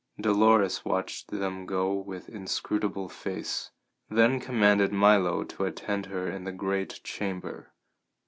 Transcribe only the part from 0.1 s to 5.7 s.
Dolores watched them go with inscrutable face; then commanded Milo to